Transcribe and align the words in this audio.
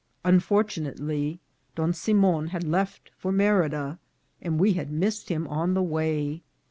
Unfor 0.25 0.63
tunately, 0.63 1.37
Don 1.75 1.93
Simon 1.93 2.47
had 2.47 2.63
left 2.63 3.11
for 3.15 3.31
Merida, 3.31 3.99
and 4.41 4.59
we 4.59 4.73
had 4.73 4.89
missed 4.91 5.29
him 5.29 5.47
on 5.47 5.75
the 5.75 5.83
way. 5.83 6.41